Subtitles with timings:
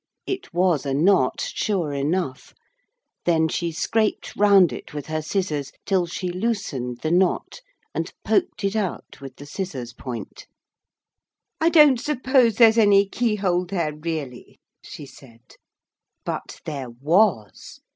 [0.25, 2.55] It was a knot, sure enough.
[3.25, 7.61] Then she scraped round it with her scissors, till she loosened the knot,
[7.93, 10.47] and poked it out with the scissors point.
[11.59, 15.57] 'I don't suppose there's any keyhole there really,' she said.
[16.25, 17.79] But there was.